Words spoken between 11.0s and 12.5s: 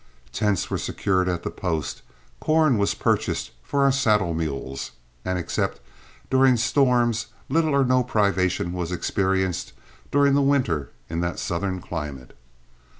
in that southern climate.